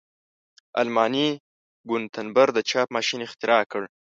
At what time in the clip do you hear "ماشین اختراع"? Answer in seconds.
2.95-3.61